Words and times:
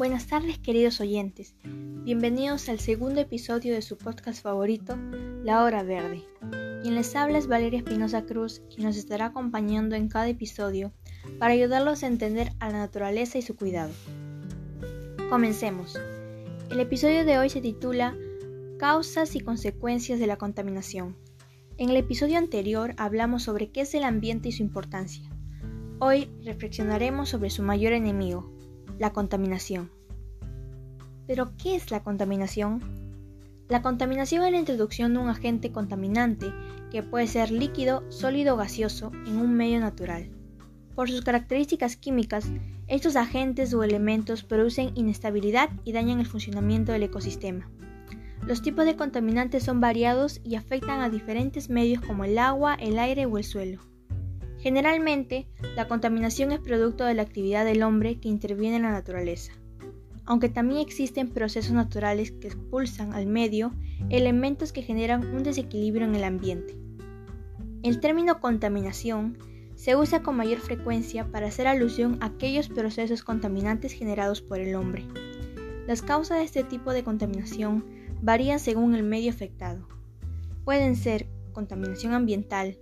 Buenas 0.00 0.28
tardes 0.28 0.56
queridos 0.56 0.98
oyentes, 1.02 1.54
bienvenidos 1.62 2.70
al 2.70 2.80
segundo 2.80 3.20
episodio 3.20 3.74
de 3.74 3.82
su 3.82 3.98
podcast 3.98 4.42
favorito, 4.42 4.96
La 5.44 5.62
Hora 5.62 5.82
Verde. 5.82 6.24
Quien 6.80 6.94
les 6.94 7.14
habla 7.14 7.36
es 7.36 7.48
Valeria 7.48 7.80
Espinosa 7.80 8.24
Cruz, 8.24 8.62
y 8.74 8.80
nos 8.80 8.96
estará 8.96 9.26
acompañando 9.26 9.96
en 9.96 10.08
cada 10.08 10.26
episodio 10.30 10.90
para 11.38 11.52
ayudarlos 11.52 12.02
a 12.02 12.06
entender 12.06 12.52
a 12.60 12.70
la 12.70 12.78
naturaleza 12.78 13.36
y 13.36 13.42
su 13.42 13.56
cuidado. 13.56 13.92
Comencemos. 15.28 16.00
El 16.70 16.80
episodio 16.80 17.26
de 17.26 17.36
hoy 17.36 17.50
se 17.50 17.60
titula 17.60 18.16
Causas 18.78 19.36
y 19.36 19.40
consecuencias 19.40 20.18
de 20.18 20.26
la 20.26 20.38
contaminación. 20.38 21.14
En 21.76 21.90
el 21.90 21.96
episodio 21.98 22.38
anterior 22.38 22.94
hablamos 22.96 23.42
sobre 23.42 23.70
qué 23.70 23.82
es 23.82 23.92
el 23.92 24.04
ambiente 24.04 24.48
y 24.48 24.52
su 24.52 24.62
importancia. 24.62 25.28
Hoy 25.98 26.30
reflexionaremos 26.42 27.28
sobre 27.28 27.50
su 27.50 27.62
mayor 27.62 27.92
enemigo, 27.92 28.50
la 28.98 29.12
contaminación. 29.12 29.90
¿Pero 31.26 31.52
qué 31.56 31.76
es 31.76 31.90
la 31.90 32.02
contaminación? 32.02 32.80
La 33.68 33.82
contaminación 33.82 34.44
es 34.44 34.50
la 34.50 34.58
introducción 34.58 35.14
de 35.14 35.20
un 35.20 35.28
agente 35.28 35.70
contaminante 35.70 36.52
que 36.90 37.04
puede 37.04 37.28
ser 37.28 37.52
líquido, 37.52 38.04
sólido 38.10 38.54
o 38.54 38.56
gaseoso 38.56 39.12
en 39.26 39.36
un 39.36 39.54
medio 39.54 39.78
natural. 39.78 40.28
Por 40.96 41.08
sus 41.08 41.22
características 41.22 41.96
químicas, 41.96 42.50
estos 42.88 43.14
agentes 43.14 43.72
o 43.72 43.84
elementos 43.84 44.42
producen 44.42 44.90
inestabilidad 44.96 45.70
y 45.84 45.92
dañan 45.92 46.18
el 46.18 46.26
funcionamiento 46.26 46.90
del 46.90 47.04
ecosistema. 47.04 47.70
Los 48.44 48.62
tipos 48.62 48.84
de 48.84 48.96
contaminantes 48.96 49.62
son 49.62 49.80
variados 49.80 50.40
y 50.42 50.56
afectan 50.56 51.00
a 51.00 51.08
diferentes 51.08 51.70
medios 51.70 52.02
como 52.02 52.24
el 52.24 52.38
agua, 52.38 52.74
el 52.74 52.98
aire 52.98 53.26
o 53.26 53.38
el 53.38 53.44
suelo. 53.44 53.80
Generalmente, 54.60 55.46
la 55.74 55.88
contaminación 55.88 56.52
es 56.52 56.60
producto 56.60 57.04
de 57.04 57.14
la 57.14 57.22
actividad 57.22 57.64
del 57.64 57.82
hombre 57.82 58.20
que 58.20 58.28
interviene 58.28 58.76
en 58.76 58.82
la 58.82 58.90
naturaleza, 58.90 59.52
aunque 60.26 60.50
también 60.50 60.80
existen 60.80 61.30
procesos 61.30 61.72
naturales 61.72 62.30
que 62.30 62.48
expulsan 62.48 63.14
al 63.14 63.26
medio 63.26 63.72
elementos 64.10 64.72
que 64.72 64.82
generan 64.82 65.34
un 65.34 65.42
desequilibrio 65.42 66.06
en 66.06 66.14
el 66.14 66.24
ambiente. 66.24 66.76
El 67.82 68.00
término 68.00 68.38
contaminación 68.40 69.38
se 69.76 69.96
usa 69.96 70.22
con 70.22 70.36
mayor 70.36 70.58
frecuencia 70.58 71.24
para 71.32 71.46
hacer 71.46 71.66
alusión 71.66 72.18
a 72.20 72.26
aquellos 72.26 72.68
procesos 72.68 73.22
contaminantes 73.22 73.94
generados 73.94 74.42
por 74.42 74.60
el 74.60 74.74
hombre. 74.74 75.06
Las 75.86 76.02
causas 76.02 76.36
de 76.36 76.44
este 76.44 76.64
tipo 76.64 76.92
de 76.92 77.02
contaminación 77.02 77.86
varían 78.20 78.60
según 78.60 78.94
el 78.94 79.04
medio 79.04 79.30
afectado. 79.30 79.88
Pueden 80.64 80.96
ser 80.96 81.26
contaminación 81.54 82.12
ambiental, 82.12 82.76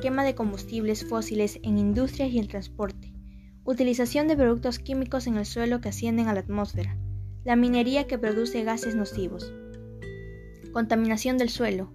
quema 0.00 0.24
de 0.24 0.34
combustibles 0.34 1.06
fósiles 1.06 1.58
en 1.62 1.78
industrias 1.78 2.30
y 2.30 2.38
el 2.38 2.48
transporte, 2.48 3.12
utilización 3.64 4.28
de 4.28 4.36
productos 4.36 4.78
químicos 4.78 5.26
en 5.26 5.36
el 5.36 5.46
suelo 5.46 5.80
que 5.80 5.88
ascienden 5.88 6.28
a 6.28 6.34
la 6.34 6.40
atmósfera, 6.40 6.98
la 7.44 7.56
minería 7.56 8.06
que 8.06 8.18
produce 8.18 8.64
gases 8.64 8.94
nocivos, 8.94 9.52
contaminación 10.72 11.38
del 11.38 11.50
suelo, 11.50 11.92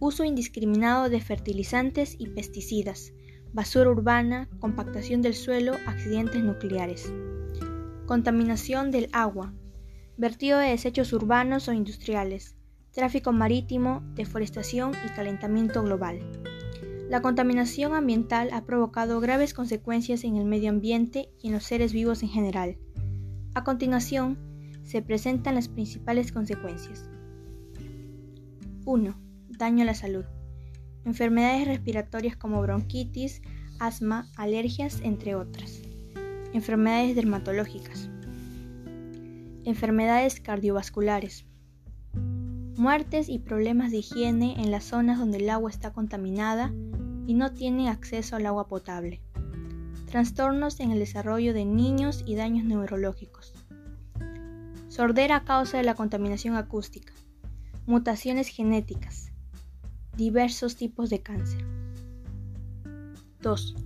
uso 0.00 0.24
indiscriminado 0.24 1.08
de 1.08 1.20
fertilizantes 1.20 2.16
y 2.18 2.28
pesticidas, 2.28 3.12
basura 3.52 3.90
urbana, 3.90 4.48
compactación 4.58 5.22
del 5.22 5.34
suelo, 5.34 5.76
accidentes 5.86 6.42
nucleares, 6.42 7.12
contaminación 8.06 8.90
del 8.90 9.08
agua, 9.12 9.52
vertido 10.16 10.58
de 10.58 10.68
desechos 10.68 11.12
urbanos 11.12 11.68
o 11.68 11.72
industriales, 11.72 12.56
tráfico 12.92 13.32
marítimo, 13.32 14.02
deforestación 14.14 14.92
y 15.04 15.08
calentamiento 15.10 15.82
global. 15.82 16.20
La 17.08 17.20
contaminación 17.20 17.94
ambiental 17.94 18.48
ha 18.52 18.64
provocado 18.64 19.20
graves 19.20 19.52
consecuencias 19.52 20.24
en 20.24 20.36
el 20.36 20.46
medio 20.46 20.70
ambiente 20.70 21.28
y 21.40 21.48
en 21.48 21.52
los 21.52 21.64
seres 21.64 21.92
vivos 21.92 22.22
en 22.22 22.30
general. 22.30 22.78
A 23.54 23.62
continuación, 23.62 24.38
se 24.84 25.02
presentan 25.02 25.54
las 25.54 25.68
principales 25.68 26.32
consecuencias. 26.32 27.08
1. 28.86 29.18
Daño 29.50 29.82
a 29.82 29.86
la 29.86 29.94
salud. 29.94 30.24
Enfermedades 31.04 31.68
respiratorias 31.68 32.36
como 32.36 32.62
bronquitis, 32.62 33.42
asma, 33.78 34.30
alergias, 34.36 35.00
entre 35.02 35.34
otras. 35.34 35.82
Enfermedades 36.54 37.16
dermatológicas. 37.16 38.08
Enfermedades 39.64 40.40
cardiovasculares. 40.40 41.46
Muertes 42.76 43.28
y 43.28 43.38
problemas 43.38 43.92
de 43.92 43.98
higiene 43.98 44.60
en 44.60 44.72
las 44.72 44.84
zonas 44.84 45.20
donde 45.20 45.38
el 45.38 45.48
agua 45.48 45.70
está 45.70 45.92
contaminada 45.92 46.72
y 47.24 47.34
no 47.34 47.52
tienen 47.52 47.86
acceso 47.86 48.34
al 48.34 48.46
agua 48.46 48.66
potable. 48.66 49.20
Trastornos 50.06 50.80
en 50.80 50.90
el 50.90 50.98
desarrollo 50.98 51.54
de 51.54 51.64
niños 51.64 52.24
y 52.26 52.34
daños 52.34 52.64
neurológicos. 52.64 53.54
Sordera 54.88 55.36
a 55.36 55.44
causa 55.44 55.78
de 55.78 55.84
la 55.84 55.94
contaminación 55.94 56.56
acústica. 56.56 57.12
Mutaciones 57.86 58.48
genéticas. 58.48 59.30
Diversos 60.16 60.74
tipos 60.74 61.10
de 61.10 61.22
cáncer. 61.22 61.64
2. 63.40 63.76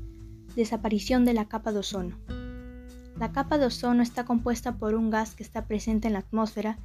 Desaparición 0.56 1.26
de 1.26 1.34
la 1.34 1.46
capa 1.46 1.72
de 1.72 1.80
ozono. 1.80 2.16
La 3.18 3.32
capa 3.32 3.58
de 3.58 3.66
ozono 3.66 4.02
está 4.02 4.24
compuesta 4.24 4.78
por 4.78 4.94
un 4.94 5.10
gas 5.10 5.34
que 5.34 5.42
está 5.42 5.66
presente 5.66 6.06
en 6.06 6.14
la 6.14 6.20
atmósfera 6.20 6.78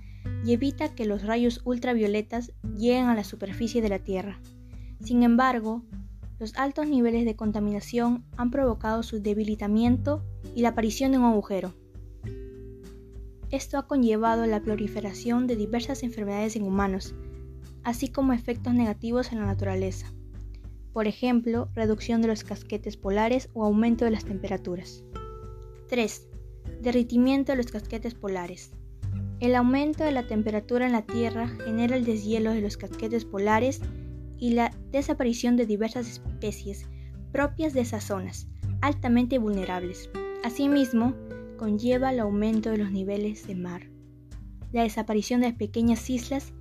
y 0.44 0.54
evita 0.54 0.94
que 0.94 1.06
los 1.06 1.24
rayos 1.24 1.62
ultravioletas 1.64 2.52
lleguen 2.78 3.06
a 3.06 3.16
la 3.16 3.24
superficie 3.24 3.82
de 3.82 3.90
la 3.90 4.00
Tierra. 4.00 4.40
Sin 5.00 5.24
embargo, 5.24 5.84
los 6.40 6.56
altos 6.56 6.88
niveles 6.88 7.26
de 7.26 7.36
contaminación 7.36 8.26
han 8.36 8.52
provocado 8.52 9.04
su 9.04 9.22
debilitamiento 9.22 10.24
y 10.56 10.62
la 10.62 10.70
aparición 10.70 11.12
de 11.12 11.20
un 11.20 11.26
agujero. 11.26 11.74
Esto 13.52 13.78
ha 13.78 13.88
conllevado 13.88 14.46
la 14.46 14.62
proliferación 14.62 15.48
de 15.48 15.56
diversas 15.56 16.04
enfermedades 16.04 16.56
en 16.56 16.64
humanos, 16.64 17.16
así 17.84 18.10
como 18.10 18.34
efectos 18.34 18.74
negativos 18.74 19.32
en 19.32 19.40
la 19.40 19.46
naturaleza. 19.46 20.12
Por 20.92 21.08
ejemplo, 21.08 21.70
reducción 21.74 22.22
de 22.22 22.28
los 22.28 22.44
casquetes 22.44 22.98
polares 22.98 23.50
o 23.54 23.64
aumento 23.64 24.06
de 24.06 24.12
las 24.12 24.26
temperaturas. 24.26 25.04
3. 25.88 26.28
Derritimiento 26.82 27.52
de 27.52 27.58
los 27.58 27.68
casquetes 27.68 28.16
polares. 28.16 28.72
El 29.44 29.56
aumento 29.56 30.06
de 30.06 30.14
la 30.14 30.26
temperatura 30.26 30.86
en 30.86 30.94
la 30.94 31.02
Tierra 31.02 31.50
genera 31.66 31.98
el 31.98 32.06
deshielo 32.06 32.54
de 32.54 32.62
los 32.62 32.78
casquetes 32.78 33.26
polares 33.26 33.82
y 34.38 34.54
la 34.54 34.74
desaparición 34.90 35.58
de 35.58 35.66
diversas 35.66 36.08
especies 36.08 36.88
propias 37.34 37.74
de 37.74 37.82
esas 37.82 38.06
zonas, 38.06 38.48
altamente 38.80 39.40
vulnerables. 39.40 40.10
Asimismo, 40.46 41.14
conlleva 41.58 42.12
el 42.12 42.22
aumento 42.22 42.70
de 42.70 42.78
los 42.78 42.90
niveles 42.90 43.46
de 43.46 43.56
mar, 43.56 43.90
la 44.72 44.84
desaparición 44.84 45.42
de 45.42 45.52
pequeñas 45.52 46.10
islas 46.10 46.54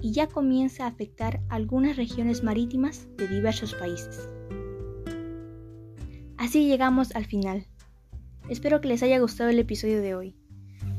y 0.00 0.12
ya 0.12 0.26
comienza 0.26 0.84
a 0.84 0.88
afectar 0.88 1.42
algunas 1.50 1.98
regiones 1.98 2.42
marítimas 2.42 3.06
de 3.18 3.28
diversos 3.28 3.74
países. 3.74 4.30
Así 6.38 6.66
llegamos 6.66 7.14
al 7.14 7.26
final. 7.26 7.66
Espero 8.48 8.80
que 8.80 8.88
les 8.88 9.02
haya 9.02 9.18
gustado 9.18 9.50
el 9.50 9.58
episodio 9.58 10.00
de 10.00 10.14
hoy. 10.14 10.39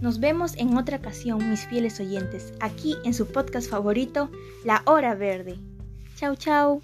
Nos 0.01 0.19
vemos 0.19 0.57
en 0.57 0.75
otra 0.77 0.97
ocasión, 0.97 1.47
mis 1.49 1.65
fieles 1.67 1.99
oyentes, 1.99 2.53
aquí 2.59 2.97
en 3.05 3.13
su 3.13 3.27
podcast 3.27 3.69
favorito, 3.69 4.31
La 4.65 4.81
Hora 4.85 5.13
Verde. 5.13 5.57
Chao, 6.15 6.35
chao. 6.35 6.81